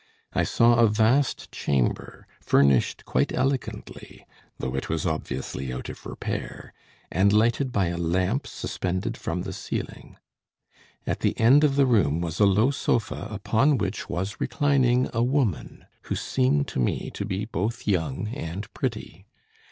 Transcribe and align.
"I 0.33 0.45
saw 0.45 0.77
a 0.79 0.87
vast 0.87 1.51
chamber 1.51 2.25
furnished 2.39 3.05
quite 3.05 3.31
elegantly, 3.31 4.25
though 4.57 4.73
it 4.75 4.89
was 4.89 5.05
obviously 5.05 5.71
out 5.71 5.89
of 5.89 6.07
repair, 6.07 6.73
and 7.11 7.31
lighted 7.31 7.71
by 7.71 7.89
a 7.89 7.97
lamp 7.99 8.47
suspended 8.47 9.15
from 9.15 9.43
the 9.43 9.53
ceiling. 9.53 10.17
At 11.05 11.19
the 11.19 11.39
end 11.39 11.63
of 11.63 11.75
the 11.75 11.85
room 11.85 12.19
was 12.19 12.39
a 12.39 12.47
low 12.47 12.71
sofa 12.71 13.27
upon 13.29 13.77
which 13.77 14.09
was 14.09 14.41
reclining 14.41 15.07
a 15.13 15.21
woman 15.21 15.85
who 16.05 16.15
seemed 16.15 16.67
to 16.69 16.79
me 16.79 17.11
to 17.13 17.23
be 17.23 17.45
both 17.45 17.85
young 17.85 18.27
and 18.29 18.73
pretty. 18.73 19.27